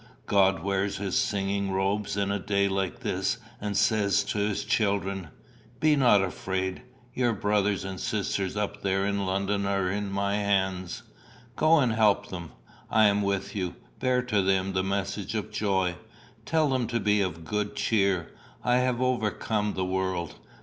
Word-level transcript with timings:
God 0.25 0.63
wears 0.63 0.97
his 0.97 1.15
singing 1.15 1.69
robes 1.69 2.17
in 2.17 2.31
a 2.31 2.39
day 2.39 2.67
like 2.67 3.01
this, 3.01 3.37
and 3.59 3.77
says 3.77 4.23
to 4.23 4.39
his 4.39 4.63
children, 4.63 5.27
'Be 5.79 5.95
not 5.95 6.23
afraid: 6.23 6.81
your 7.13 7.33
brothers 7.33 7.85
and 7.85 7.99
sisters 7.99 8.57
up 8.57 8.81
there 8.81 9.05
in 9.05 9.27
London 9.27 9.67
are 9.67 9.91
in 9.91 10.11
my 10.11 10.37
hands; 10.37 11.03
go 11.55 11.77
and 11.77 11.93
help 11.93 12.29
them. 12.29 12.51
I 12.89 13.05
am 13.05 13.21
with 13.21 13.55
you. 13.55 13.75
Bear 13.99 14.23
to 14.23 14.41
them 14.41 14.73
the 14.73 14.81
message 14.83 15.35
of 15.35 15.51
joy. 15.51 15.97
Tell 16.47 16.67
them 16.69 16.87
to 16.87 16.99
be 16.99 17.21
of 17.21 17.45
good 17.45 17.75
cheer: 17.75 18.31
I 18.63 18.77
have 18.77 19.01
overcome 19.03 19.75
the 19.75 19.85
world. 19.85 20.39